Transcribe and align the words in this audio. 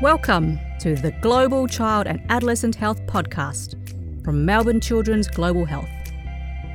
Welcome 0.00 0.60
to 0.78 0.94
the 0.94 1.10
Global 1.10 1.66
Child 1.66 2.06
and 2.06 2.22
Adolescent 2.30 2.76
Health 2.76 3.04
Podcast 3.06 3.74
from 4.22 4.44
Melbourne 4.44 4.80
Children's 4.80 5.26
Global 5.26 5.64
Health. 5.64 5.88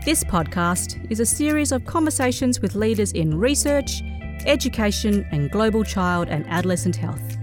This 0.04 0.26
podcast 0.26 1.10
is 1.10 1.22
a 1.22 1.26
series 1.26 1.72
of 1.72 1.86
conversations 1.86 2.60
with 2.60 2.76
leaders 2.76 3.14
in 3.14 3.40
research, 3.40 4.02
education, 4.46 5.26
and 5.32 5.50
global 5.50 5.86
child 5.86 6.28
and 6.28 6.46
adolescent 6.48 6.98
health. 6.98 7.38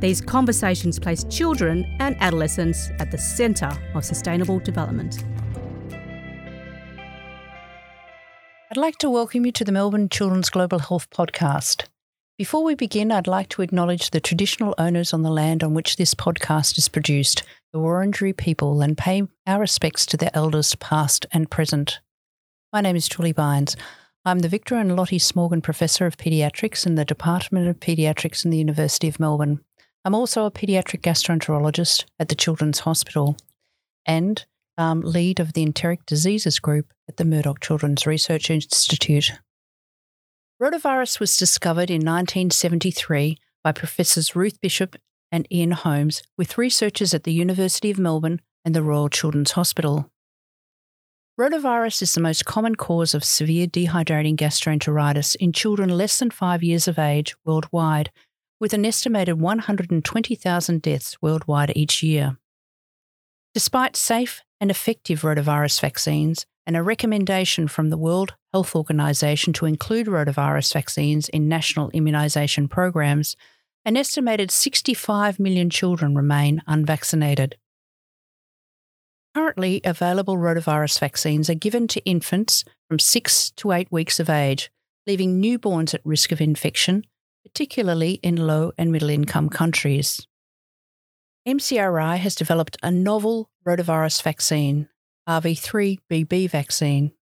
These 0.00 0.22
conversations 0.22 0.98
place 0.98 1.24
children 1.24 1.84
and 2.00 2.16
adolescents 2.20 2.88
at 2.98 3.10
the 3.10 3.18
centre 3.18 3.78
of 3.94 4.06
sustainable 4.06 4.60
development. 4.60 5.26
I'd 8.70 8.78
like 8.78 8.96
to 9.00 9.10
welcome 9.10 9.44
you 9.44 9.52
to 9.52 9.64
the 9.64 9.72
Melbourne 9.72 10.08
Children's 10.08 10.48
Global 10.48 10.78
Health 10.78 11.10
Podcast. 11.10 11.84
Before 12.38 12.62
we 12.62 12.76
begin, 12.76 13.10
I'd 13.10 13.26
like 13.26 13.48
to 13.48 13.62
acknowledge 13.62 14.10
the 14.10 14.20
traditional 14.20 14.72
owners 14.78 15.12
on 15.12 15.22
the 15.22 15.30
land 15.30 15.64
on 15.64 15.74
which 15.74 15.96
this 15.96 16.14
podcast 16.14 16.78
is 16.78 16.88
produced, 16.88 17.42
the 17.72 17.80
Wurundjeri 17.80 18.36
people, 18.36 18.80
and 18.80 18.96
pay 18.96 19.24
our 19.44 19.58
respects 19.58 20.06
to 20.06 20.16
their 20.16 20.30
elders 20.34 20.76
past 20.76 21.26
and 21.32 21.50
present. 21.50 21.98
My 22.72 22.80
name 22.80 22.94
is 22.94 23.08
Julie 23.08 23.32
Bines. 23.32 23.76
I'm 24.24 24.38
the 24.38 24.48
Victor 24.48 24.76
and 24.76 24.94
Loti 24.94 25.18
Smorgon 25.18 25.64
Professor 25.64 26.06
of 26.06 26.16
Paediatrics 26.16 26.86
in 26.86 26.94
the 26.94 27.04
Department 27.04 27.66
of 27.66 27.80
Paediatrics 27.80 28.44
in 28.44 28.52
the 28.52 28.58
University 28.58 29.08
of 29.08 29.18
Melbourne. 29.18 29.58
I'm 30.04 30.14
also 30.14 30.44
a 30.44 30.52
paediatric 30.52 31.00
gastroenterologist 31.00 32.04
at 32.20 32.28
the 32.28 32.36
Children's 32.36 32.78
Hospital 32.78 33.36
and 34.06 34.46
um, 34.76 35.00
lead 35.00 35.40
of 35.40 35.54
the 35.54 35.64
enteric 35.64 36.06
diseases 36.06 36.60
group 36.60 36.92
at 37.08 37.16
the 37.16 37.24
Murdoch 37.24 37.58
Children's 37.58 38.06
Research 38.06 38.48
Institute. 38.48 39.32
Rotavirus 40.60 41.20
was 41.20 41.36
discovered 41.36 41.88
in 41.88 42.00
1973 42.00 43.38
by 43.62 43.70
Professors 43.70 44.34
Ruth 44.34 44.60
Bishop 44.60 44.96
and 45.30 45.46
Ian 45.52 45.70
Holmes 45.70 46.20
with 46.36 46.58
researchers 46.58 47.14
at 47.14 47.22
the 47.22 47.32
University 47.32 47.92
of 47.92 47.98
Melbourne 47.98 48.40
and 48.64 48.74
the 48.74 48.82
Royal 48.82 49.08
Children's 49.08 49.52
Hospital. 49.52 50.10
Rotavirus 51.38 52.02
is 52.02 52.12
the 52.12 52.20
most 52.20 52.44
common 52.44 52.74
cause 52.74 53.14
of 53.14 53.22
severe 53.22 53.68
dehydrating 53.68 54.34
gastroenteritis 54.34 55.36
in 55.36 55.52
children 55.52 55.90
less 55.90 56.18
than 56.18 56.32
five 56.32 56.64
years 56.64 56.88
of 56.88 56.98
age 56.98 57.36
worldwide, 57.44 58.10
with 58.58 58.72
an 58.72 58.84
estimated 58.84 59.40
120,000 59.40 60.82
deaths 60.82 61.16
worldwide 61.22 61.72
each 61.76 62.02
year. 62.02 62.36
Despite 63.54 63.94
safe 63.94 64.42
and 64.60 64.72
effective 64.72 65.22
rotavirus 65.22 65.80
vaccines, 65.80 66.46
and 66.68 66.76
a 66.76 66.82
recommendation 66.82 67.66
from 67.66 67.88
the 67.88 67.96
World 67.96 68.34
Health 68.52 68.76
Organization 68.76 69.54
to 69.54 69.64
include 69.64 70.06
rotavirus 70.06 70.70
vaccines 70.70 71.30
in 71.30 71.48
national 71.48 71.90
immunisation 71.92 72.68
programs, 72.68 73.36
an 73.86 73.96
estimated 73.96 74.50
65 74.50 75.40
million 75.40 75.70
children 75.70 76.14
remain 76.14 76.60
unvaccinated. 76.66 77.56
Currently, 79.34 79.80
available 79.82 80.36
rotavirus 80.36 80.98
vaccines 81.00 81.48
are 81.48 81.54
given 81.54 81.88
to 81.88 82.04
infants 82.04 82.64
from 82.86 82.98
6 82.98 83.50
to 83.52 83.72
8 83.72 83.90
weeks 83.90 84.20
of 84.20 84.28
age, 84.28 84.70
leaving 85.06 85.40
newborns 85.40 85.94
at 85.94 86.04
risk 86.04 86.32
of 86.32 86.40
infection, 86.40 87.02
particularly 87.46 88.20
in 88.22 88.46
low 88.46 88.72
and 88.76 88.92
middle 88.92 89.08
income 89.08 89.48
countries. 89.48 90.26
MCRI 91.46 92.18
has 92.18 92.34
developed 92.34 92.76
a 92.82 92.90
novel 92.90 93.48
rotavirus 93.66 94.20
vaccine 94.22 94.90
RV3BB 95.28 96.48
vaccine. 96.48 97.12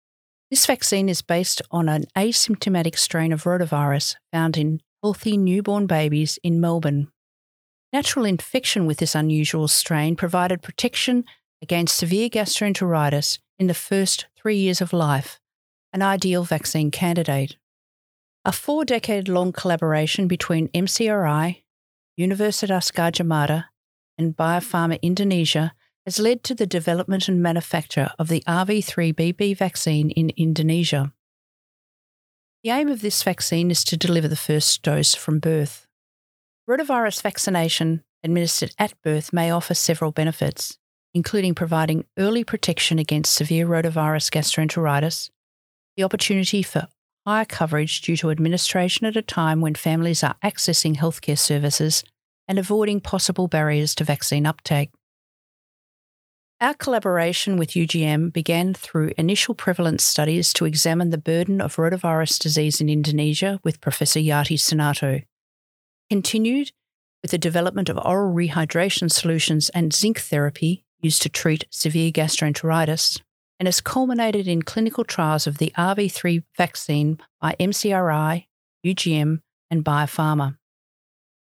This 0.49 0.65
vaccine 0.65 1.09
is 1.09 1.23
based 1.23 1.61
on 1.73 1.89
an 1.89 2.05
asymptomatic 2.17 2.97
strain 2.97 3.33
of 3.33 3.43
rotavirus 3.43 4.15
found 4.33 4.57
in 4.57 4.81
healthy 5.03 5.37
newborn 5.37 5.87
babies 5.87 6.39
in 6.45 6.61
Melbourne. 6.61 7.09
Natural 7.93 8.25
infection 8.25 8.87
with 8.87 8.99
this 8.99 9.17
unusual 9.17 9.67
strain 9.67 10.15
provided 10.15 10.63
protection 10.63 11.25
against 11.61 11.97
severe 11.97 12.29
gastroenteritis 12.29 13.41
in 13.59 13.67
the 13.67 13.75
first 13.75 14.27
three 14.37 14.57
years 14.57 14.81
of 14.81 14.93
life, 14.93 15.41
an 15.93 16.03
ideal 16.03 16.45
vaccine 16.45 16.93
candidate. 16.93 17.57
A 18.45 18.53
four 18.53 18.85
decade 18.85 19.29
long 19.29 19.51
collaboration 19.53 20.29
between 20.29 20.69
MCRI, 20.69 21.63
Universitas 22.19 22.93
Gadjah 22.93 23.27
Mada, 23.27 23.71
and 24.17 24.37
Bio 24.37 24.61
Farma 24.61 25.03
Indonesia 25.03 25.73
has 26.07 26.21
led 26.21 26.45
to 26.45 26.55
the 26.55 26.67
development 26.67 27.29
and 27.29 27.43
manufacture 27.43 28.11
of 28.17 28.29
the 28.29 28.43
RV3BB 28.47 29.57
vaccine 29.57 30.11
in 30.11 30.31
Indonesia. 30.37 31.13
The 32.63 32.71
aim 32.71 32.89
of 32.89 33.03
this 33.03 33.23
vaccine 33.25 33.73
is 33.73 33.83
to 33.85 33.97
deliver 33.97 34.29
the 34.29 34.37
first 34.37 34.83
dose 34.83 35.17
from 35.17 35.41
birth. 35.41 35.87
Rotavirus 36.69 37.21
vaccination 37.21 38.05
administered 38.23 38.73
at 38.79 38.95
birth 39.03 39.33
may 39.33 39.51
offer 39.51 39.75
several 39.75 40.13
benefits, 40.13 40.79
including 41.13 41.55
providing 41.55 42.05
early 42.19 42.45
protection 42.45 42.99
against 42.99 43.35
severe 43.35 43.67
rotavirus 43.67 44.31
gastroenteritis, 44.31 45.31
the 45.97 46.05
opportunity 46.05 46.63
for 46.63 46.87
higher 47.27 47.45
coverage 47.45 48.01
due 48.01 48.17
to 48.17 48.31
administration 48.31 49.07
at 49.07 49.17
a 49.17 49.23
time 49.23 49.61
when 49.61 49.75
families 49.75 50.23
are 50.23 50.37
accessing 50.45 50.97
healthcare 50.97 51.39
services, 51.39 52.05
and 52.47 52.61
avoiding 52.61 53.01
possible 53.01 53.49
barriers 53.49 53.93
to 53.97 54.05
vaccine 54.05 54.47
uptake. 54.47 54.91
Our 56.59 56.73
collaboration 56.73 57.59
with 57.59 57.73
UGM 57.73 58.33
began 58.33 58.73
through 58.73 59.13
initial 59.19 59.55
prevalence 59.55 60.03
studies 60.03 60.55
to 60.55 60.65
examine 60.65 61.11
the 61.11 61.19
burden 61.19 61.61
of 61.61 61.77
rotavirus 61.77 62.39
disease 62.39 62.81
in 62.81 62.89
Indonesia 62.89 63.61
with 63.63 63.83
Professor 63.83 64.21
Yati 64.21 64.57
Soenarto. 64.57 65.25
Continued 66.09 66.73
with 67.21 67.33
the 67.33 67.37
development 67.37 67.91
of 67.91 67.99
oral 67.99 68.35
rehydration 68.35 69.13
solutions 69.13 69.69
and 69.75 69.93
zinc 69.93 70.19
therapy 70.19 70.87
used 71.03 71.21
to 71.23 71.29
treat 71.29 71.67
severe 71.71 72.11
gastroenteritis, 72.11 73.21
and 73.61 73.67
has 73.67 73.83
culminated 73.83 74.49
in 74.49 74.63
clinical 74.63 75.05
trials 75.05 75.47
of 75.47 75.59
the 75.59 75.75
RV3 75.77 76.43
vaccine 76.57 77.19
by 77.39 77.55
MCRI, 77.61 78.47
UGM, 78.87 79.41
and 79.71 79.85
Bio 79.85 80.07
Farma. 80.07 80.57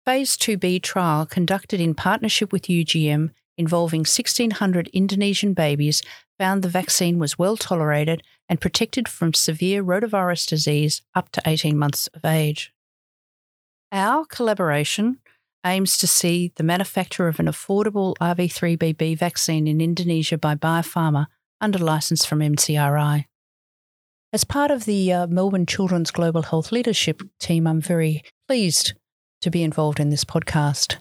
Phase 0.03 0.35
2B 0.35 0.81
trial 0.81 1.27
conducted 1.27 1.79
in 1.79 1.93
partnership 1.93 2.51
with 2.51 2.63
UGM 2.63 3.29
involving 3.57 4.01
1,600 4.01 4.89
Indonesian 4.93 5.53
babies 5.53 6.01
found 6.37 6.61
the 6.61 6.69
vaccine 6.69 7.19
was 7.19 7.39
well 7.39 7.57
tolerated 7.57 8.21
and 8.49 8.61
protected 8.61 9.07
from 9.07 9.33
severe 9.33 9.83
rotavirus 9.83 10.47
disease 10.47 11.01
up 11.13 11.31
to 11.31 11.41
18 11.45 11.77
months 11.77 12.07
of 12.07 12.25
age. 12.25 12.73
Our 13.91 14.25
collaboration 14.25 15.19
aims 15.65 15.97
to 15.97 16.07
see 16.07 16.51
the 16.55 16.63
manufacture 16.63 17.27
of 17.27 17.39
an 17.39 17.47
affordable 17.47 18.15
RV3BB 18.21 19.17
vaccine 19.17 19.67
in 19.67 19.81
Indonesia 19.81 20.37
by 20.37 20.55
Bio 20.55 20.81
Farma 20.81 21.27
under 21.59 21.79
license 21.79 22.25
from 22.25 22.39
MCRI. 22.39 23.25
As 24.33 24.43
part 24.43 24.69
of 24.69 24.85
the 24.85 25.13
uh, 25.13 25.27
Melbourne 25.27 25.65
Children's 25.65 26.11
Global 26.11 26.43
Health 26.43 26.71
Leadership 26.71 27.21
team, 27.39 27.65
I'm 27.65 27.81
very 27.81 28.21
pleased 28.47 28.93
to 29.41 29.49
be 29.49 29.63
involved 29.63 29.99
in 29.99 30.09
this 30.09 30.25
podcast. 30.25 30.97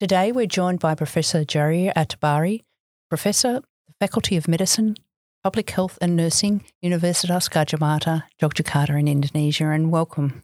Today, 0.00 0.32
we're 0.32 0.46
joined 0.46 0.78
by 0.78 0.94
Professor 0.94 1.44
Jarir 1.44 1.92
At 1.94 2.18
Thobari, 2.18 2.62
Professor, 3.10 3.60
Faculty 4.00 4.34
of 4.38 4.48
Medicine, 4.48 4.96
Public 5.44 5.68
Health 5.68 5.98
and 6.00 6.16
Nursing, 6.16 6.64
Universitas 6.82 7.50
Gadjah 7.50 7.78
Mada, 7.78 8.24
Yogyakarta 8.40 8.98
in 8.98 9.06
Indonesia, 9.06 9.66
and 9.66 9.92
welcome. 9.92 10.42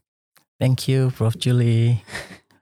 Thank 0.61 0.89
you, 0.89 1.11
Prof. 1.11 1.39
Julie. 1.39 2.05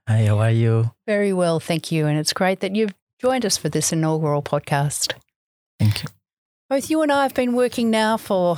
Hi, 0.09 0.27
how 0.27 0.39
are 0.39 0.53
you? 0.53 0.93
Very 1.05 1.33
well, 1.33 1.59
thank 1.59 1.91
you. 1.91 2.07
And 2.07 2.17
it's 2.17 2.33
great 2.33 2.61
that 2.61 2.77
you've 2.77 2.95
joined 3.21 3.45
us 3.45 3.57
for 3.57 3.69
this 3.69 3.93
inaugural 3.93 4.41
podcast. 4.41 5.15
Thank 5.81 6.05
you. 6.05 6.11
Both 6.71 6.91
you 6.91 7.03
and 7.03 7.11
I 7.11 7.25
have 7.25 7.35
been 7.35 7.55
working 7.55 7.91
now 7.91 8.17
for 8.17 8.57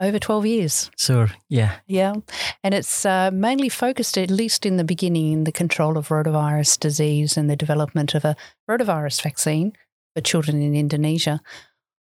over 0.00 0.18
12 0.18 0.46
years. 0.46 0.90
Sure, 0.96 1.30
yeah. 1.48 1.76
Yeah. 1.86 2.14
And 2.62 2.74
it's 2.74 3.06
uh, 3.06 3.30
mainly 3.32 3.68
focused, 3.68 4.18
at 4.18 4.30
least 4.30 4.66
in 4.66 4.76
the 4.76 4.84
beginning, 4.84 5.32
in 5.32 5.44
the 5.44 5.52
control 5.52 5.96
of 5.96 6.08
rotavirus 6.08 6.78
disease 6.78 7.36
and 7.36 7.48
the 7.48 7.56
development 7.56 8.14
of 8.14 8.24
a 8.24 8.36
rotavirus 8.68 9.22
vaccine 9.22 9.72
for 10.14 10.20
children 10.20 10.60
in 10.60 10.74
Indonesia. 10.74 11.40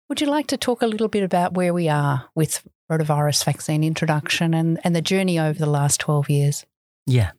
Would 0.09 0.21
you 0.21 0.27
like 0.27 0.47
to 0.47 0.57
talk 0.57 0.81
a 0.81 0.87
little 0.87 1.07
bit 1.07 1.23
about 1.23 1.53
where 1.53 1.73
we 1.73 1.87
are 1.87 2.25
with 2.35 2.67
rotavirus 2.91 3.43
vaccine 3.45 3.83
introduction 3.83 4.53
and, 4.53 4.79
and 4.83 4.95
the 4.95 5.01
journey 5.01 5.39
over 5.39 5.57
the 5.57 5.69
last 5.69 5.99
12 6.01 6.29
years? 6.29 6.65
Yeah. 7.05 7.31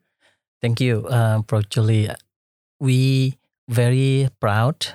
Thank 0.60 0.80
you, 0.80 1.06
uh, 1.06 1.42
Prof. 1.42 1.68
Julie. 1.68 2.08
We 2.80 3.38
very 3.68 4.28
proud 4.40 4.86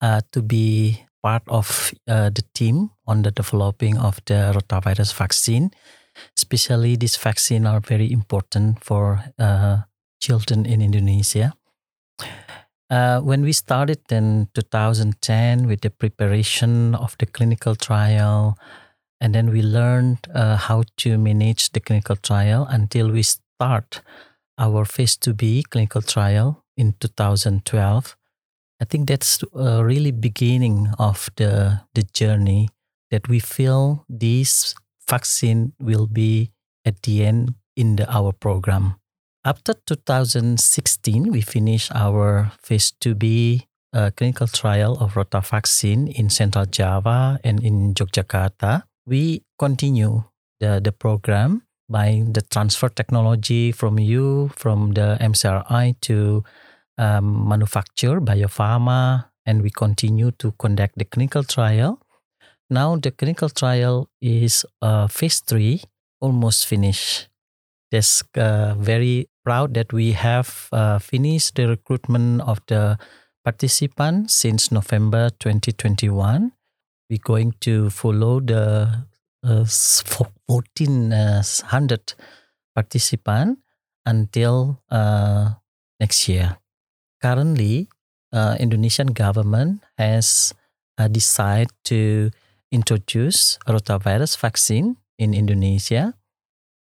uh, 0.00 0.20
to 0.32 0.42
be 0.42 1.04
part 1.22 1.42
of 1.48 1.92
uh, 2.08 2.30
the 2.30 2.44
team 2.54 2.90
on 3.06 3.22
the 3.22 3.30
developing 3.30 3.98
of 3.98 4.20
the 4.26 4.52
rotavirus 4.54 5.12
vaccine. 5.14 5.70
Especially, 6.36 6.96
these 6.96 7.16
vaccine 7.16 7.66
are 7.66 7.80
very 7.80 8.10
important 8.10 8.84
for 8.84 9.22
uh, 9.38 9.78
children 10.20 10.66
in 10.66 10.82
Indonesia. 10.82 11.54
Uh, 12.90 13.20
when 13.20 13.42
we 13.42 13.52
started 13.52 14.00
in 14.10 14.48
2010 14.54 15.66
with 15.66 15.82
the 15.82 15.90
preparation 15.90 16.94
of 16.94 17.16
the 17.18 17.26
clinical 17.26 17.76
trial, 17.76 18.56
and 19.20 19.34
then 19.34 19.50
we 19.50 19.62
learned 19.62 20.18
uh, 20.34 20.56
how 20.56 20.82
to 20.96 21.18
manage 21.18 21.70
the 21.72 21.80
clinical 21.80 22.16
trial 22.16 22.66
until 22.70 23.10
we 23.10 23.22
start 23.22 24.00
our 24.58 24.84
phase 24.84 25.16
2b 25.16 25.64
clinical 25.70 26.02
trial 26.02 26.64
in 26.76 26.94
2012, 27.00 28.16
I 28.80 28.84
think 28.84 29.08
that's 29.08 29.42
a 29.54 29.84
really 29.84 30.12
beginning 30.12 30.88
of 30.98 31.28
the 31.36 31.82
the 31.94 32.02
journey 32.14 32.68
that 33.10 33.28
we 33.28 33.40
feel 33.40 34.04
this 34.08 34.74
vaccine 35.08 35.72
will 35.80 36.06
be 36.06 36.52
at 36.84 37.02
the 37.02 37.24
end 37.24 37.54
in 37.76 37.96
the, 37.96 38.06
our 38.12 38.32
program. 38.32 38.94
After 39.44 39.74
2016, 39.86 41.32
we 41.32 41.40
finished 41.40 41.90
our 41.94 42.52
phase 42.62 42.92
2B 43.00 43.64
uh, 43.94 44.10
clinical 44.16 44.46
trial 44.46 44.98
of 45.00 45.16
Rota 45.16 45.40
vaccine 45.40 46.08
in 46.08 46.28
Central 46.28 46.66
Java 46.66 47.40
and 47.42 47.62
in 47.64 47.94
Yogyakarta. 47.94 48.82
We 49.06 49.42
continue 49.58 50.24
the, 50.60 50.80
the 50.84 50.92
program 50.92 51.62
by 51.88 52.24
the 52.28 52.42
transfer 52.42 52.90
technology 52.90 53.72
from 53.72 53.98
you, 53.98 54.50
from 54.54 54.92
the 54.92 55.16
MCRI 55.20 55.96
to 56.02 56.44
um, 56.98 57.48
manufacture 57.48 58.20
Bio 58.20 58.48
Farma, 58.48 59.30
and 59.46 59.62
we 59.62 59.70
continue 59.70 60.30
to 60.32 60.52
conduct 60.58 60.98
the 60.98 61.04
clinical 61.04 61.42
trial. 61.42 62.00
Now 62.68 62.96
the 62.96 63.10
clinical 63.10 63.48
trial 63.48 64.10
is 64.20 64.66
uh, 64.82 65.06
phase 65.06 65.40
three, 65.40 65.82
almost 66.20 66.66
finished. 66.66 67.28
That's 67.90 68.22
uh, 68.36 68.74
very 68.76 69.30
proud 69.44 69.72
that 69.74 69.92
we 69.92 70.12
have 70.12 70.68
uh, 70.72 70.98
finished 70.98 71.54
the 71.54 71.68
recruitment 71.68 72.42
of 72.42 72.60
the 72.66 72.98
participants 73.42 74.34
since 74.34 74.70
November 74.70 75.30
2021. 75.40 76.52
We're 77.08 77.18
going 77.24 77.54
to 77.60 77.88
follow 77.88 78.40
the 78.40 79.06
uh, 79.42 79.64
1400 79.64 82.14
participants 82.74 83.62
until 84.04 84.82
uh, 84.90 85.54
next 85.98 86.28
year. 86.28 86.58
Currently, 87.22 87.88
uh, 88.32 88.56
Indonesian 88.60 89.08
government 89.08 89.82
has 89.96 90.54
uh, 90.98 91.08
decided 91.08 91.70
to 91.84 92.30
introduce 92.70 93.58
rotavirus 93.66 94.36
vaccine 94.36 94.96
in 95.18 95.34
Indonesia 95.34 96.14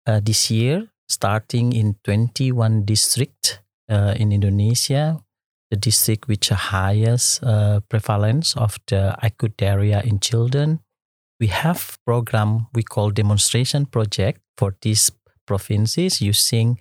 uh, 0.06 0.20
this 0.22 0.50
year, 0.50 0.88
starting 1.08 1.72
in 1.72 1.96
21 2.04 2.84
districts 2.84 3.58
uh, 3.90 4.14
in 4.16 4.32
Indonesia, 4.32 5.20
the 5.70 5.76
district 5.76 6.28
which 6.28 6.48
highest 6.48 7.42
uh, 7.44 7.80
prevalence 7.88 8.56
of 8.56 8.78
the 8.86 9.16
acute 9.24 9.56
diarrhea 9.56 10.02
in 10.04 10.20
children. 10.20 10.80
We 11.40 11.48
have 11.48 11.98
program 12.06 12.68
we 12.72 12.82
call 12.82 13.10
demonstration 13.10 13.86
project 13.86 14.40
for 14.56 14.76
these 14.80 15.10
provinces 15.46 16.20
using 16.22 16.78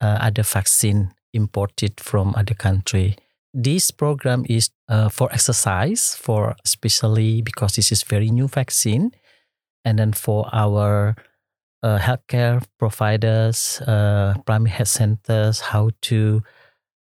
uh, 0.00 0.18
other 0.22 0.44
vaccine 0.44 1.12
imported 1.32 2.00
from 2.00 2.34
other 2.36 2.54
country. 2.54 3.16
This 3.54 3.90
program 3.90 4.44
is 4.48 4.70
uh, 4.88 5.08
for 5.08 5.32
exercise, 5.32 6.14
for 6.14 6.54
especially 6.64 7.42
because 7.42 7.76
this 7.76 7.92
is 7.92 8.02
very 8.02 8.30
new 8.30 8.48
vaccine, 8.48 9.12
and 9.84 9.98
then 9.98 10.12
for 10.12 10.48
our 10.52 11.16
uh, 11.82 11.98
healthcare 11.98 12.62
providers, 12.78 13.80
uh, 13.86 14.34
primary 14.44 14.70
health 14.70 14.88
centers, 14.88 15.60
how 15.60 15.90
to 16.02 16.42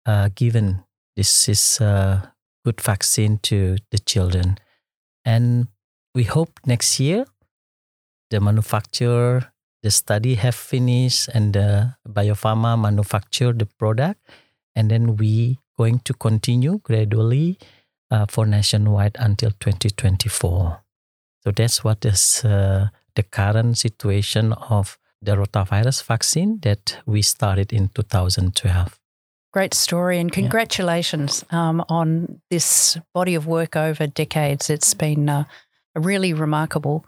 uh, 0.04 0.28
given 0.34 0.84
this 1.16 1.48
is 1.48 1.80
a 1.80 2.32
good 2.64 2.80
vaccine 2.80 3.38
to 3.38 3.76
the 3.90 3.98
children, 3.98 4.58
and 5.24 5.68
we 6.14 6.24
hope 6.24 6.60
next 6.66 7.00
year 7.00 7.24
the 8.30 8.40
manufacturer 8.40 9.52
the 9.86 9.90
study 9.92 10.34
have 10.34 10.56
finished 10.56 11.28
and 11.32 11.52
the 11.52 11.94
Bio 12.04 12.34
Farma 12.34 12.76
manufacture 12.76 13.52
the 13.52 13.66
product 13.66 14.18
and 14.74 14.90
then 14.90 15.16
we 15.16 15.58
going 15.78 16.00
to 16.00 16.12
continue 16.12 16.80
gradually 16.82 17.56
uh, 18.10 18.26
for 18.28 18.46
nationwide 18.46 19.16
until 19.20 19.52
2024 19.60 20.82
so 21.44 21.50
that's 21.52 21.84
what 21.84 22.04
is 22.04 22.44
uh, 22.44 22.88
the 23.14 23.22
current 23.22 23.78
situation 23.78 24.52
of 24.54 24.98
the 25.22 25.36
rotavirus 25.36 26.02
vaccine 26.02 26.58
that 26.62 26.98
we 27.06 27.22
started 27.22 27.72
in 27.72 27.88
2012 27.94 28.98
Great 29.52 29.72
story, 29.72 30.18
and 30.18 30.30
congratulations 30.30 31.42
yeah. 31.50 31.68
um, 31.68 31.84
on 31.88 32.42
this 32.50 32.98
body 33.14 33.34
of 33.34 33.46
work 33.46 33.74
over 33.74 34.06
decades. 34.06 34.68
It's 34.68 34.92
been 34.92 35.30
uh, 35.30 35.44
really 35.94 36.34
remarkable. 36.34 37.06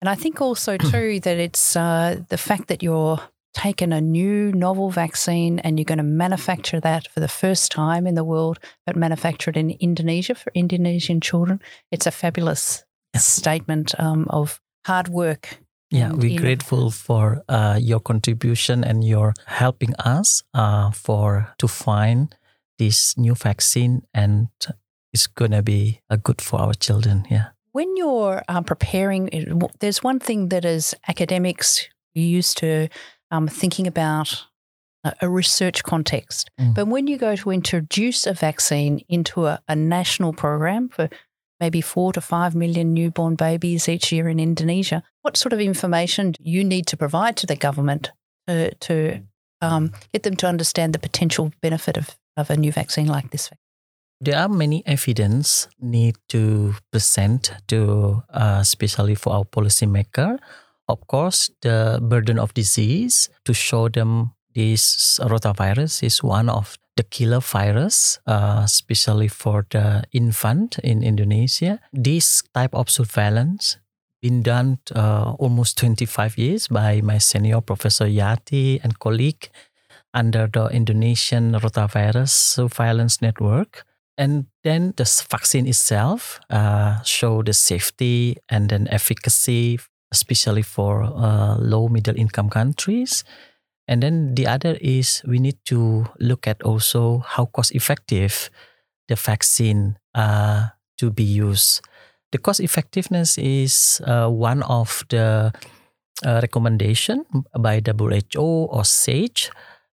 And 0.00 0.08
I 0.08 0.14
think 0.14 0.40
also 0.40 0.78
too 0.78 1.20
that 1.20 1.38
it's 1.38 1.76
uh, 1.76 2.20
the 2.28 2.38
fact 2.38 2.68
that 2.68 2.82
you're 2.82 3.20
taking 3.52 3.92
a 3.92 4.00
new 4.00 4.52
novel 4.52 4.90
vaccine 4.90 5.58
and 5.58 5.78
you're 5.78 5.84
going 5.84 5.98
to 5.98 6.04
manufacture 6.04 6.80
that 6.80 7.08
for 7.08 7.20
the 7.20 7.28
first 7.28 7.72
time 7.72 8.06
in 8.06 8.14
the 8.14 8.24
world, 8.24 8.58
but 8.86 8.96
manufacture 8.96 9.50
it 9.50 9.56
in 9.56 9.70
Indonesia 9.80 10.34
for 10.34 10.52
Indonesian 10.54 11.20
children. 11.20 11.60
It's 11.90 12.06
a 12.06 12.10
fabulous 12.10 12.84
yeah. 13.14 13.20
statement 13.20 13.94
um, 13.98 14.26
of 14.30 14.60
hard 14.86 15.08
work. 15.08 15.58
Yeah, 15.90 16.12
we're 16.12 16.38
grateful 16.38 16.92
for 16.92 17.42
uh, 17.48 17.76
your 17.82 17.98
contribution 17.98 18.84
and 18.84 19.02
your 19.02 19.34
helping 19.46 19.92
us 19.96 20.44
uh, 20.54 20.92
for 20.92 21.52
to 21.58 21.66
find 21.66 22.32
this 22.78 23.18
new 23.18 23.34
vaccine, 23.34 24.06
and 24.14 24.48
it's 25.12 25.26
gonna 25.26 25.62
be 25.62 26.00
a 26.08 26.16
good 26.16 26.40
for 26.40 26.60
our 26.60 26.74
children. 26.74 27.26
Yeah. 27.28 27.48
When 27.72 27.96
you're 27.96 28.42
um, 28.48 28.64
preparing, 28.64 29.30
there's 29.78 30.02
one 30.02 30.18
thing 30.18 30.48
that 30.48 30.64
as 30.64 30.94
academics 31.08 31.88
you're 32.14 32.26
used 32.26 32.58
to 32.58 32.88
um, 33.30 33.46
thinking 33.46 33.86
about 33.86 34.44
a 35.20 35.28
research 35.28 35.82
context. 35.82 36.50
Mm. 36.60 36.74
But 36.74 36.88
when 36.88 37.06
you 37.06 37.16
go 37.16 37.36
to 37.36 37.50
introduce 37.50 38.26
a 38.26 38.34
vaccine 38.34 39.02
into 39.08 39.46
a, 39.46 39.62
a, 39.66 39.74
national 39.74 40.34
program 40.34 40.90
for 40.90 41.08
maybe 41.58 41.80
four 41.80 42.12
to 42.12 42.20
five 42.20 42.54
million 42.54 42.92
newborn 42.92 43.34
babies 43.34 43.88
each 43.88 44.12
year 44.12 44.28
in 44.28 44.38
Indonesia, 44.38 45.02
what 45.22 45.36
sort 45.36 45.52
of 45.52 45.60
information 45.60 46.32
do 46.32 46.38
you 46.42 46.64
need 46.64 46.86
to 46.88 46.96
provide 46.96 47.36
to 47.38 47.46
the 47.46 47.56
government 47.56 48.10
to, 48.46 48.74
to 48.74 49.22
um, 49.62 49.92
get 50.12 50.22
them 50.22 50.36
to 50.36 50.46
understand 50.46 50.92
the 50.92 50.98
potential 50.98 51.50
benefit 51.62 51.96
of, 51.96 52.18
of 52.36 52.50
a 52.50 52.56
new 52.56 52.72
vaccine 52.72 53.06
like 53.06 53.30
this? 53.30 53.50
There 54.20 54.38
are 54.38 54.48
many 54.48 54.82
evidence 54.86 55.68
need 55.80 56.16
to 56.28 56.74
present 56.92 57.52
to 57.68 58.22
uh, 58.30 58.58
especially 58.60 59.14
for 59.14 59.32
our 59.32 59.44
policymaker. 59.44 60.38
Of 60.88 61.06
course 61.06 61.50
the 61.62 61.98
burden 62.02 62.38
of 62.38 62.52
disease 62.54 63.30
to 63.44 63.54
show 63.54 63.88
them 63.88 64.32
this 64.54 65.18
rotavirus 65.22 66.02
is 66.02 66.22
one 66.22 66.48
of 66.48 66.76
the 66.96 67.04
killer 67.04 67.40
virus 67.40 68.18
uh, 68.26 68.62
especially 68.64 69.28
for 69.28 69.66
the 69.70 70.04
infant 70.12 70.78
in 70.80 71.02
indonesia. 71.02 71.80
This 71.92 72.42
type 72.52 72.74
of 72.74 72.90
surveillance 72.90 73.78
been 74.20 74.42
done 74.42 74.78
uh, 74.94 75.32
almost 75.38 75.78
25 75.78 76.36
years 76.36 76.68
by 76.68 77.00
my 77.00 77.16
senior 77.16 77.62
professor 77.62 78.04
yati 78.04 78.84
and 78.84 78.98
colleague 78.98 79.48
under 80.12 80.46
the 80.46 80.66
indonesian 80.68 81.52
rotavirus 81.52 82.28
surveillance 82.28 83.22
network 83.22 83.86
and 84.20 84.44
then 84.64 84.92
the 85.00 85.08
vaccine 85.30 85.66
itself 85.66 86.38
uh, 86.50 87.00
show 87.02 87.42
the 87.42 87.54
safety 87.54 88.36
and 88.50 88.68
then 88.68 88.86
efficacy, 88.92 89.80
especially 90.12 90.60
for 90.60 91.02
uh, 91.02 91.56
low 91.56 91.88
middle 91.88 92.14
income 92.14 92.50
countries. 92.50 93.24
And 93.88 94.02
then 94.02 94.34
the 94.34 94.46
other 94.46 94.76
is 94.82 95.22
we 95.26 95.38
need 95.38 95.56
to 95.72 96.04
look 96.20 96.46
at 96.46 96.62
also 96.62 97.24
how 97.26 97.46
cost 97.46 97.74
effective 97.74 98.50
the 99.08 99.16
vaccine 99.16 99.96
uh, 100.14 100.68
to 100.98 101.10
be 101.10 101.24
used. 101.24 101.80
The 102.30 102.38
cost 102.38 102.60
effectiveness 102.60 103.38
is 103.38 104.02
uh, 104.04 104.28
one 104.28 104.62
of 104.64 105.02
the 105.08 105.50
uh, 106.26 106.40
recommendation 106.42 107.24
by 107.58 107.80
WHO 107.80 108.68
or 108.68 108.84
SAGE 108.84 109.50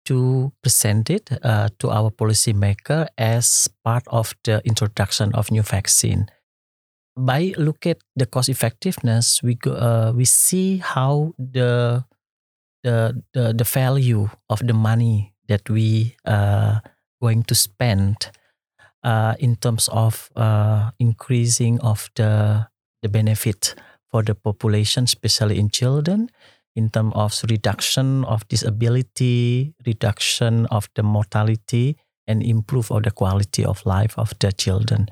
to 0.05 0.53
present 0.63 1.11
it 1.11 1.31
uh, 1.43 1.69
to 1.79 1.91
our 1.91 2.11
policymaker 2.11 3.07
as 3.19 3.69
part 3.85 4.03
of 4.09 4.35
the 4.45 4.61
introduction 4.65 5.35
of 5.35 5.51
new 5.51 5.63
vaccine. 5.63 6.27
By 7.17 7.53
look 7.59 7.87
at 7.87 7.99
the 8.17 8.27
cost 8.27 8.49
effectiveness, 8.49 9.43
we 9.43 9.55
go, 9.55 9.73
uh, 9.73 10.13
we 10.15 10.25
see 10.25 10.79
how 10.79 11.35
the, 11.39 12.05
the 12.83 13.23
the 13.35 13.53
the 13.53 13.65
value 13.65 14.31
of 14.49 14.65
the 14.67 14.73
money 14.73 15.35
that 15.49 15.69
we 15.69 16.17
uh 16.25 16.81
going 17.21 17.43
to 17.45 17.55
spend 17.55 18.31
uh, 19.05 19.35
in 19.39 19.57
terms 19.57 19.89
of 19.93 20.31
uh, 20.37 20.91
increasing 20.99 21.81
of 21.81 22.09
the 22.17 22.67
the 23.03 23.09
benefit 23.09 23.75
for 24.11 24.23
the 24.23 24.35
population, 24.35 25.05
especially 25.05 25.59
in 25.59 25.71
children, 25.71 26.31
in 26.77 26.89
terms 26.91 27.13
of 27.15 27.35
reduction 27.51 28.25
of 28.25 28.47
disability, 28.49 29.75
reduction 29.87 30.67
of 30.67 30.89
the 30.95 31.03
mortality, 31.03 31.97
and 32.27 32.43
improve 32.43 32.91
of 32.91 33.03
the 33.03 33.11
quality 33.11 33.65
of 33.65 33.85
life 33.85 34.15
of 34.19 34.33
the 34.39 34.53
children. 34.53 35.09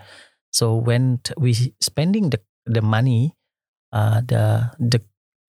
So 0.53 0.75
when 0.75 1.21
we 1.37 1.75
spending 1.81 2.31
the, 2.31 2.41
the 2.65 2.83
money, 2.83 3.35
uh, 3.93 4.21
the 4.27 4.71
the 4.79 5.01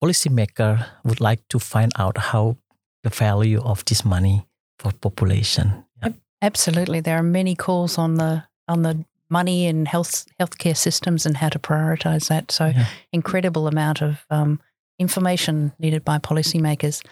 policymaker 0.02 0.86
would 1.04 1.20
like 1.20 1.42
to 1.48 1.58
find 1.58 1.92
out 1.98 2.18
how 2.18 2.56
the 3.02 3.10
value 3.10 3.60
of 3.62 3.84
this 3.84 4.04
money 4.04 4.46
for 4.78 4.92
population. 4.92 5.84
Absolutely, 6.42 7.00
there 7.00 7.16
are 7.18 7.22
many 7.22 7.54
calls 7.54 7.98
on 7.98 8.14
the 8.14 8.42
on 8.66 8.82
the 8.82 9.04
money 9.28 9.66
and 9.66 9.86
health 9.86 10.24
healthcare 10.40 10.76
systems 10.76 11.26
and 11.26 11.36
how 11.36 11.48
to 11.50 11.58
prioritise 11.58 12.28
that. 12.28 12.50
So, 12.50 12.66
Yeah. 12.66 12.86
incredible 13.12 13.66
amount 13.68 14.02
of 14.02 14.24
um, 14.30 14.58
information 15.00 15.72
needed 15.78 16.04
by 16.04 16.18
policymakers. 16.18 17.02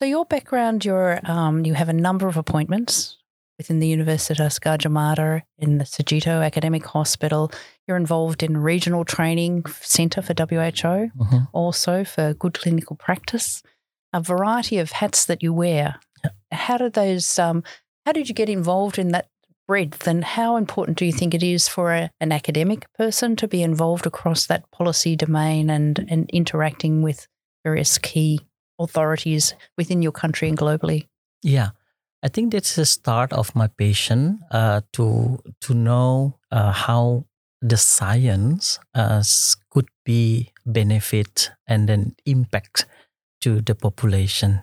So, 0.00 0.06
your 0.06 0.24
background, 0.24 0.84
you're 0.84 1.20
um, 1.24 1.64
you 1.64 1.74
have 1.74 1.88
a 1.88 1.92
number 1.94 2.28
of 2.28 2.36
appointments 2.36 3.16
within 3.58 3.80
the 3.80 3.92
Universitas 3.94 4.58
Gadjah 4.60 4.90
Mada 4.90 5.42
in 5.58 5.78
the 5.78 5.84
Sardjito 5.84 6.42
Academic 6.44 6.86
Hospital. 6.86 7.50
You're 7.86 7.98
involved 7.98 8.42
in 8.42 8.56
regional 8.56 9.04
training 9.04 9.66
centre 9.82 10.22
for 10.22 10.32
WHO, 10.32 11.10
Mhm. 11.18 11.48
also 11.52 12.04
for 12.04 12.32
good 12.34 12.54
clinical 12.58 12.96
practice. 12.96 13.62
A 14.14 14.20
variety 14.22 14.78
of 14.78 14.92
hats 14.92 15.26
that 15.26 15.42
you 15.42 15.52
wear. 15.52 16.00
How 16.50 16.78
did 16.78 16.94
those? 16.94 17.38
Um, 17.38 17.62
how 18.06 18.12
did 18.12 18.28
you 18.28 18.34
get 18.34 18.48
involved 18.48 18.98
in 18.98 19.08
that 19.08 19.28
breadth, 19.70 20.08
and 20.08 20.24
how 20.24 20.56
important 20.56 20.98
do 20.98 21.04
you 21.04 21.12
think 21.12 21.32
it 21.32 21.44
is 21.44 21.68
for 21.68 21.92
a, 21.92 22.10
an 22.20 22.32
academic 22.32 22.92
person 22.98 23.36
to 23.36 23.46
be 23.46 23.62
involved 23.62 24.04
across 24.04 24.46
that 24.46 24.68
policy 24.72 25.14
domain 25.14 25.70
and 25.70 26.06
and 26.10 26.28
interacting 26.30 27.04
with 27.04 27.28
various 27.62 27.96
key 27.98 28.40
authorities 28.80 29.54
within 29.78 30.02
your 30.02 30.12
country 30.12 30.48
and 30.48 30.58
globally? 30.58 31.06
Yeah, 31.44 31.70
I 32.20 32.28
think 32.28 32.50
that's 32.50 32.74
the 32.74 32.84
start 32.84 33.32
of 33.32 33.54
my 33.54 33.68
passion 33.68 34.40
uh, 34.50 34.80
to 34.94 35.38
to 35.60 35.74
know 35.74 36.40
uh, 36.50 36.72
how 36.72 37.26
the 37.62 37.76
science 37.76 38.80
uh, 38.94 39.22
could 39.70 39.88
be 40.04 40.50
benefit 40.66 41.52
and 41.68 41.88
then 41.88 42.16
impact 42.26 42.86
to 43.42 43.60
the 43.60 43.74
population. 43.74 44.62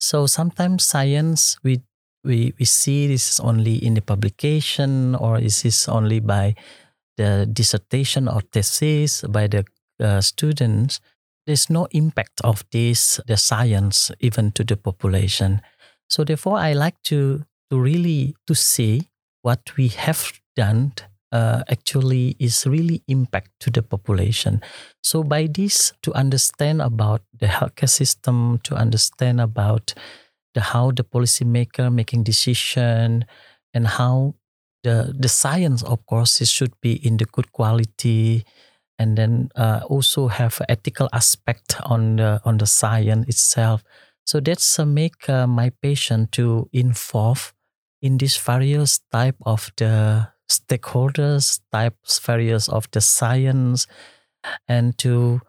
So 0.00 0.26
sometimes 0.26 0.84
science 0.84 1.56
we 1.62 1.82
we 2.24 2.52
we 2.58 2.64
see 2.64 3.06
this 3.06 3.30
is 3.30 3.40
only 3.40 3.76
in 3.76 3.94
the 3.94 4.02
publication 4.02 5.14
or 5.14 5.38
is 5.38 5.62
this 5.62 5.88
only 5.88 6.20
by 6.20 6.54
the 7.16 7.46
dissertation 7.52 8.28
or 8.28 8.40
thesis 8.52 9.22
by 9.28 9.46
the 9.46 9.64
uh, 10.00 10.20
students. 10.20 11.00
There's 11.46 11.70
no 11.70 11.86
impact 11.90 12.40
of 12.44 12.64
this 12.70 13.20
the 13.26 13.36
science 13.36 14.10
even 14.20 14.52
to 14.52 14.64
the 14.64 14.76
population. 14.76 15.60
So 16.08 16.24
therefore, 16.24 16.58
I 16.58 16.72
like 16.72 17.02
to 17.04 17.44
to 17.70 17.78
really 17.78 18.34
to 18.46 18.54
see 18.54 19.10
what 19.42 19.76
we 19.76 19.88
have 19.88 20.32
done 20.56 20.92
uh, 21.32 21.62
actually 21.68 22.36
is 22.38 22.66
really 22.66 23.02
impact 23.08 23.50
to 23.60 23.70
the 23.70 23.82
population. 23.82 24.60
So 25.02 25.22
by 25.22 25.46
this, 25.46 25.92
to 26.02 26.12
understand 26.14 26.82
about 26.82 27.22
the 27.38 27.46
healthcare 27.46 27.88
system, 27.88 28.60
to 28.64 28.74
understand 28.74 29.40
about 29.40 29.94
the 30.54 30.60
how 30.60 30.90
the 30.90 31.04
policymaker 31.04 31.92
making 31.92 32.24
decision, 32.24 33.24
and 33.74 33.86
how 33.86 34.34
the 34.82 35.14
the 35.18 35.28
science, 35.28 35.82
of 35.82 36.04
course, 36.06 36.40
it 36.40 36.48
should 36.48 36.72
be 36.80 36.94
in 37.06 37.16
the 37.16 37.26
good 37.26 37.52
quality, 37.52 38.44
and 38.98 39.16
then 39.16 39.50
uh, 39.56 39.80
also 39.88 40.28
have 40.28 40.60
ethical 40.68 41.08
aspect 41.12 41.76
on 41.84 42.16
the 42.16 42.40
on 42.44 42.58
the 42.58 42.66
science 42.66 43.28
itself. 43.28 43.82
So 44.26 44.40
that's 44.40 44.78
uh, 44.78 44.86
make 44.86 45.28
uh, 45.28 45.46
my 45.46 45.70
passion 45.82 46.28
to 46.32 46.68
involve 46.72 47.52
in 48.02 48.18
these 48.18 48.36
various 48.36 49.00
type 49.12 49.36
of 49.44 49.72
the 49.76 50.28
stakeholders, 50.48 51.60
types 51.72 52.18
various 52.18 52.68
of 52.68 52.90
the 52.92 53.00
science, 53.00 53.86
and 54.68 54.96
to 54.98 55.40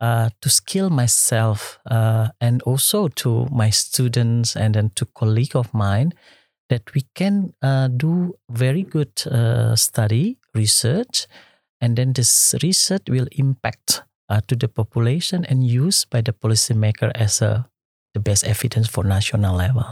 uh, 0.00 0.28
to 0.40 0.48
skill 0.48 0.90
myself 0.90 1.78
uh, 1.90 2.28
and 2.40 2.62
also 2.62 3.08
to 3.08 3.46
my 3.50 3.70
students 3.70 4.56
and 4.56 4.74
then 4.74 4.90
to 4.94 5.06
colleague 5.06 5.56
of 5.56 5.72
mine 5.72 6.12
that 6.68 6.94
we 6.94 7.02
can 7.14 7.54
uh, 7.62 7.88
do 7.88 8.34
very 8.50 8.82
good 8.82 9.12
uh, 9.26 9.76
study 9.76 10.38
research 10.54 11.26
and 11.80 11.96
then 11.96 12.12
this 12.12 12.54
research 12.62 13.02
will 13.08 13.26
impact 13.32 14.02
uh, 14.28 14.40
to 14.48 14.56
the 14.56 14.68
population 14.68 15.44
and 15.44 15.64
used 15.64 16.10
by 16.10 16.20
the 16.20 16.32
policymaker 16.32 17.10
as 17.14 17.40
a 17.40 17.68
the 18.14 18.20
best 18.20 18.44
evidence 18.44 18.88
for 18.88 19.04
national 19.04 19.54
level. 19.54 19.84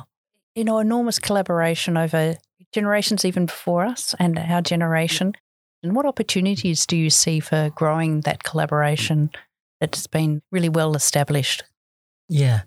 You 0.55 0.65
know, 0.65 0.79
enormous 0.79 1.19
collaboration 1.19 1.99
over 1.99 2.37
generations 2.73 3.25
even 3.25 3.47
before 3.47 3.85
us 3.85 4.15
and 4.19 4.39
our 4.39 4.63
generation. 4.63 5.35
And 5.83 5.95
what 5.95 6.07
opportunities 6.07 6.87
do 6.87 6.97
you 6.97 7.11
see 7.11 7.41
for 7.41 7.71
growing 7.75 8.23
that 8.23 8.43
collaboration 8.43 9.31
that's 9.85 10.07
been 10.07 10.41
really 10.51 10.69
well 10.69 10.97
established? 10.97 11.65
Yeah, 12.29 12.63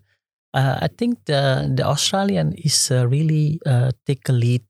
uh, 0.53 0.77
I 0.81 0.87
think 0.87 1.25
the 1.25 1.65
the 1.75 1.83
Australian 1.83 2.53
is 2.53 2.91
uh, 2.91 3.07
really 3.07 3.59
uh, 3.65 3.91
take 4.05 4.29
a 4.29 4.33
lead 4.33 4.65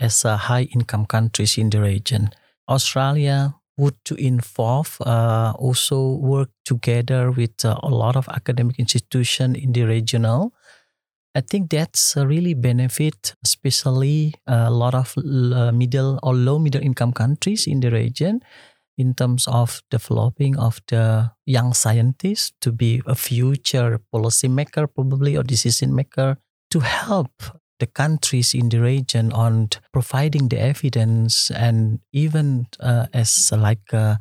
as 0.00 0.24
a 0.24 0.36
high 0.36 0.68
income 0.72 1.06
countries 1.06 1.58
in 1.58 1.70
the 1.70 1.80
region. 1.80 2.30
Australia 2.68 3.54
would 3.76 3.96
to 4.04 4.14
involve 4.14 4.96
uh, 5.06 5.52
also 5.58 6.16
work 6.16 6.50
together 6.64 7.30
with 7.30 7.64
uh, 7.64 7.76
a 7.82 7.88
lot 7.88 8.16
of 8.16 8.28
academic 8.28 8.78
institution 8.78 9.56
in 9.56 9.72
the 9.72 9.84
regional. 9.84 10.52
I 11.34 11.40
think 11.40 11.70
that's 11.70 12.16
a 12.16 12.26
really 12.26 12.54
benefit, 12.54 13.34
especially 13.44 14.34
uh, 14.46 14.66
a 14.66 14.70
lot 14.70 14.94
of 14.94 15.14
middle 15.72 16.18
or 16.22 16.34
low 16.34 16.58
middle 16.58 16.82
income 16.82 17.12
countries 17.12 17.66
in 17.66 17.80
the 17.80 17.90
region, 17.90 18.40
in 19.00 19.14
terms 19.14 19.48
of 19.48 19.82
developing 19.90 20.58
of 20.58 20.80
the 20.88 21.30
young 21.46 21.72
scientists 21.72 22.52
to 22.60 22.70
be 22.70 23.02
a 23.06 23.14
future 23.14 23.98
policymaker, 24.12 24.86
probably 24.94 25.36
or 25.36 25.42
decision 25.42 25.94
maker, 25.94 26.36
to 26.70 26.80
help 26.80 27.32
the 27.80 27.86
countries 27.86 28.54
in 28.54 28.68
the 28.68 28.80
region 28.80 29.32
on 29.32 29.68
providing 29.92 30.48
the 30.48 30.60
evidence 30.60 31.50
and 31.50 32.00
even 32.12 32.66
uh, 32.80 33.06
as 33.14 33.50
like 33.52 33.94
uh, 33.94 34.16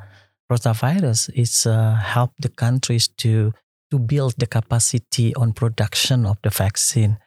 rotavirus, 0.50 1.30
it's 1.36 1.66
uh, 1.66 1.96
help 1.96 2.32
the 2.40 2.50
countries 2.50 3.08
to 3.08 3.52
to 3.92 4.00
build 4.00 4.34
the 4.38 4.48
capacity 4.48 5.34
on 5.36 5.52
production 5.52 6.26
of 6.26 6.38
the 6.44 6.50
vaccine. 6.50 7.18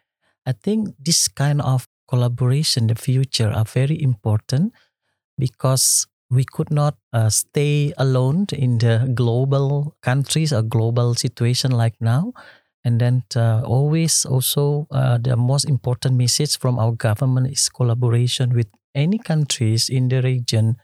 I 0.46 0.52
think 0.52 0.94
this 0.98 1.28
kind 1.28 1.60
of 1.60 1.88
collaboration 2.08 2.86
the 2.86 2.94
future 2.94 3.50
are 3.50 3.64
very 3.64 4.00
important 4.00 4.72
because 5.38 6.06
we 6.32 6.44
could 6.44 6.70
not 6.72 6.96
uh, 7.12 7.28
stay 7.28 7.92
alone 7.98 8.46
in 8.52 8.78
the 8.78 9.12
global 9.14 9.94
countries 10.02 10.52
or 10.52 10.62
global 10.62 11.14
situation 11.14 11.72
like 11.72 11.94
now. 12.00 12.32
And 12.84 13.00
then 13.00 13.22
uh, 13.36 13.62
always 13.64 14.24
also 14.24 14.88
uh, 14.90 15.18
the 15.18 15.36
most 15.36 15.68
important 15.68 16.16
message 16.16 16.58
from 16.58 16.78
our 16.78 16.92
government 16.92 17.52
is 17.52 17.68
collaboration 17.68 18.54
with 18.56 18.66
any 18.94 19.18
countries 19.18 19.88
in 19.88 20.08
the 20.08 20.22
region 20.22 20.76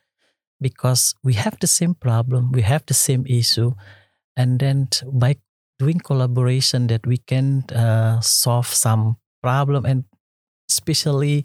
because 0.60 1.14
we 1.24 1.34
have 1.34 1.58
the 1.60 1.66
same 1.66 1.94
problem, 1.94 2.52
we 2.52 2.62
have 2.62 2.84
the 2.86 2.94
same 2.94 3.24
issue, 3.26 3.72
and 4.36 4.60
then 4.60 4.88
by 5.12 5.36
doing 5.78 5.98
collaboration 6.00 6.88
that 6.88 7.06
we 7.06 7.18
can 7.18 7.64
uh, 7.74 8.20
solve 8.20 8.66
some 8.66 9.16
problem 9.42 9.86
and 9.86 10.04
especially 10.70 11.44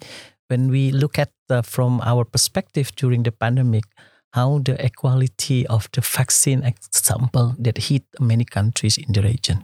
when 0.50 0.70
we 0.70 0.92
look 0.92 1.18
at 1.20 1.32
the, 1.56 1.64
from 1.64 2.02
our 2.02 2.26
perspective 2.26 2.92
during 3.02 3.24
the 3.24 3.32
pandemic 3.32 3.84
how 4.34 4.60
the 4.66 4.74
equality 4.86 5.68
of 5.68 5.88
the 5.92 6.02
vaccine 6.02 6.64
example 6.66 7.54
that 7.64 7.78
hit 7.78 8.04
many 8.20 8.46
countries 8.46 8.98
in 8.98 9.14
the 9.14 9.22
region 9.22 9.64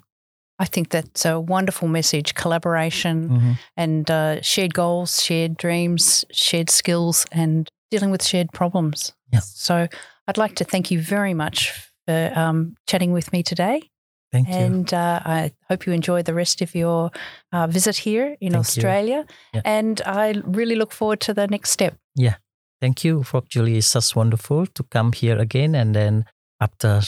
I 0.61 0.65
think 0.67 0.89
that's 0.89 1.25
a 1.25 1.39
wonderful 1.39 1.87
message 1.87 2.33
collaboration 2.33 3.29
Mhm. 3.29 3.57
and 3.77 4.11
uh, 4.11 4.41
shared 4.41 4.73
goals, 4.73 5.23
shared 5.23 5.55
dreams, 5.57 6.25
shared 6.31 6.69
skills, 6.69 7.25
and 7.31 7.69
dealing 7.91 8.11
with 8.11 8.23
shared 8.23 8.47
problems. 8.51 9.13
Yeah. 9.33 9.41
So 9.41 9.87
I'd 10.27 10.37
like 10.37 10.55
to 10.55 10.65
thank 10.65 10.91
you 10.91 11.01
very 11.01 11.33
much 11.33 11.71
for 12.05 12.31
um, 12.35 12.75
chatting 12.89 13.13
with 13.13 13.31
me 13.31 13.41
today. 13.43 13.89
Thank 14.31 14.47
you 14.47 14.53
And 14.53 14.93
uh, 14.93 15.21
I 15.25 15.51
hope 15.69 15.85
you 15.87 15.93
enjoy 15.93 16.21
the 16.21 16.33
rest 16.33 16.61
of 16.61 16.75
your 16.75 17.11
uh, 17.51 17.67
visit 17.67 17.97
here 17.97 18.37
in 18.39 18.51
Thank. 18.51 18.59
Australia. 18.61 19.25
Yeah. 19.53 19.61
And 19.65 20.01
I 20.05 20.41
really 20.45 20.75
look 20.75 20.91
forward 20.91 21.19
to 21.21 21.33
the 21.33 21.47
next 21.47 21.71
step. 21.71 21.95
Yeah. 22.15 22.35
Thank 22.81 23.03
you 23.03 23.23
Prof. 23.23 23.47
Julie 23.49 23.77
it's 23.77 23.91
just 23.93 24.15
wonderful 24.15 24.65
to 24.67 24.83
come 24.83 25.11
here 25.11 25.37
again 25.37 25.75
and 25.75 25.95
then 25.95 26.25
after 26.61 27.01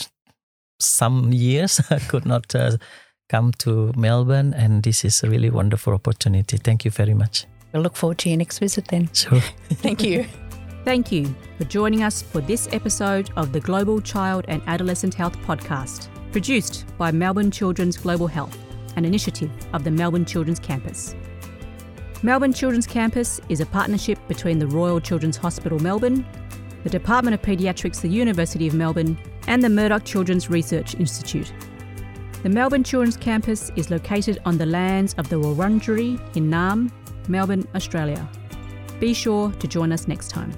some 0.80 1.32
years 1.32 1.80
I 1.90 1.98
could 2.00 2.26
not 2.26 2.54
uh, 2.54 2.76
come 3.28 3.52
to 3.58 3.92
Melbourne 3.96 4.52
and 4.54 4.82
this 4.82 5.04
is 5.04 5.22
a 5.22 5.30
really 5.30 5.48
wonderful 5.48 5.94
opportunity 5.94 6.58
thank 6.58 6.84
you 6.84 6.90
very 6.90 7.14
much 7.14 7.46
We'll 7.72 7.82
look 7.82 7.96
forward 7.96 8.18
to 8.18 8.28
your 8.28 8.36
next 8.36 8.58
visit 8.58 8.88
then. 8.88 9.08
sure 9.14 9.40
Thank 9.80 10.02
you. 10.02 10.26
Thank 10.84 11.12
you 11.12 11.32
for 11.58 11.64
joining 11.64 12.02
us 12.02 12.22
for 12.22 12.40
this 12.40 12.68
episode 12.72 13.30
of 13.36 13.52
the 13.52 13.60
Global 13.60 14.00
Child 14.00 14.44
and 14.48 14.60
Adolescent 14.66 15.14
Health 15.14 15.36
Podcast, 15.46 16.08
produced 16.32 16.86
by 16.96 17.12
Melbourne 17.12 17.50
Children's 17.50 17.98
Global 17.98 18.26
Health, 18.26 18.58
an 18.96 19.04
initiative 19.04 19.50
of 19.74 19.84
the 19.84 19.90
Melbourne 19.90 20.24
Children's 20.24 20.58
Campus. 20.58 21.14
Melbourne 22.22 22.54
Children's 22.54 22.86
Campus 22.86 23.40
is 23.50 23.60
a 23.60 23.66
partnership 23.66 24.18
between 24.28 24.58
the 24.58 24.66
Royal 24.66 24.98
Children's 24.98 25.36
Hospital 25.36 25.78
Melbourne, 25.78 26.26
the 26.84 26.90
Department 26.90 27.34
of 27.34 27.42
Paediatrics, 27.42 28.00
the 28.00 28.08
University 28.08 28.66
of 28.66 28.74
Melbourne, 28.74 29.18
and 29.46 29.62
the 29.62 29.68
Murdoch 29.68 30.04
Children's 30.04 30.48
Research 30.48 30.94
Institute. 30.94 31.52
The 32.42 32.48
Melbourne 32.48 32.82
Children's 32.82 33.16
Campus 33.16 33.70
is 33.76 33.90
located 33.90 34.40
on 34.46 34.56
the 34.56 34.66
lands 34.66 35.14
of 35.18 35.28
the 35.28 35.36
Wurundjeri 35.36 36.18
in 36.36 36.50
Naarm, 36.50 36.90
Melbourne, 37.28 37.68
Australia. 37.74 38.26
Be 38.98 39.12
sure 39.12 39.52
to 39.52 39.68
join 39.68 39.92
us 39.92 40.08
next 40.08 40.28
time. 40.28 40.52